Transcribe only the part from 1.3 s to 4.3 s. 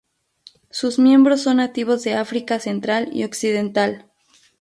son nativos de África Central y Occidental.